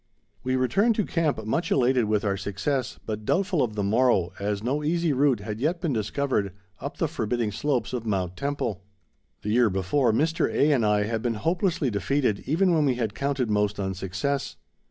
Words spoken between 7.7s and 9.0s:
of Mount Temple.